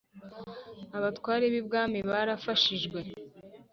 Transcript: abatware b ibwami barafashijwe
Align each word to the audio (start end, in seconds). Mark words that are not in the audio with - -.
abatware 0.97 1.45
b 1.53 1.55
ibwami 1.61 1.99
barafashijwe 2.09 2.99